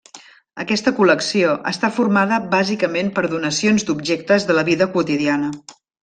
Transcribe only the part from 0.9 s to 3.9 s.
col·lecció està formada bàsicament per donacions